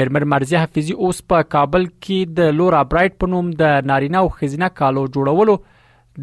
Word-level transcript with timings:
مرمر 0.00 0.24
مرزي 0.32 0.56
حفیظ 0.62 0.90
اوس 0.92 1.22
په 1.32 1.46
کابل 1.54 1.86
کې 1.86 2.34
د 2.40 2.52
لورا 2.58 2.82
برایټ 2.90 3.24
په 3.24 3.32
نوم 3.34 3.48
د 3.62 3.88
نارینه 3.92 4.22
او 4.24 4.28
خزینه 4.40 4.68
کالو 4.80 5.06
جوړولو 5.16 5.54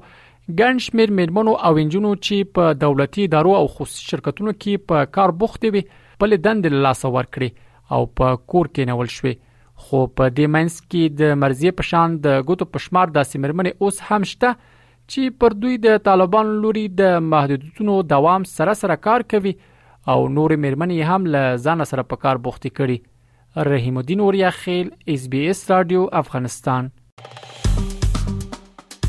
ګڼ 0.59 0.77
شمیر 0.85 1.11
میرمنو 1.17 1.51
او 1.67 1.73
انجنونو 1.81 2.09
چې 2.25 2.47
په 2.57 2.71
دولتي 2.79 3.23
ادارو 3.27 3.51
او 3.57 3.67
خصوصي 3.75 4.07
شرکتونو 4.07 4.53
کې 4.55 4.81
په 4.91 5.05
کار 5.17 5.31
بوخت 5.43 5.67
وي 5.75 5.81
بل 6.23 6.33
دند 6.47 6.65
لاس 6.85 7.03
ورکړي 7.17 7.47
او 7.97 8.07
په 8.21 8.39
کور 8.53 8.67
کې 8.73 8.89
نول 8.89 9.11
شوي 9.17 9.33
خو 9.83 10.01
په 10.17 10.27
دې 10.33 10.51
منس 10.55 10.75
کې 10.81 11.15
د 11.21 11.39
مرزي 11.43 11.71
په 11.77 11.87
شان 11.91 12.17
د 12.25 12.35
ګوتو 12.49 12.67
پښمار 12.73 13.13
داسې 13.19 13.45
میرمنې 13.45 13.87
اوس 13.87 14.01
هم 14.09 14.27
شته 14.33 14.51
چې 14.65 15.39
پر 15.43 15.55
دوی 15.61 15.79
د 15.87 16.03
طالبان 16.09 16.51
لوري 16.65 16.85
د 16.99 17.15
محدودیتونو 17.29 17.95
دوام 18.15 18.49
سره 18.57 18.75
سره 18.81 18.99
کار 19.09 19.27
کوي 19.35 19.55
او 20.13 20.17
نور 20.39 20.57
میرمنې 20.65 21.13
هم 21.13 21.31
له 21.37 21.55
ځان 21.67 21.87
سره 21.93 22.07
په 22.11 22.23
کار 22.27 22.43
بوختي 22.49 22.75
کړي 22.81 23.71
رحیم 23.73 23.97
الدین 24.03 24.27
اوریا 24.27 24.53
خیل 24.61 24.93
اس 25.17 25.27
بي 25.35 25.47
اس 25.55 25.65
رادیو 25.75 26.05
افغانستان 26.23 26.93